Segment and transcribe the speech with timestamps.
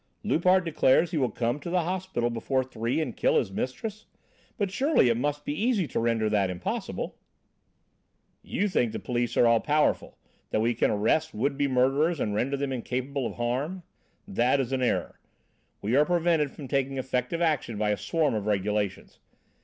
[0.23, 4.07] "Loupart declares he will come to the hospital before three and kill his mistress,
[4.57, 7.19] but surely it must be easy to render that impossible."
[8.41, 10.17] "You think the police are all powerful,
[10.49, 13.83] that we can arrest would be murderers and render them incapable of harm?
[14.27, 15.19] That is an error.
[15.83, 19.19] We are prevented from taking effective action by a swarm of regulations.